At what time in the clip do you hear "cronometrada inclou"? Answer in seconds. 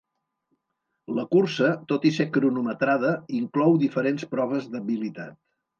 2.39-3.81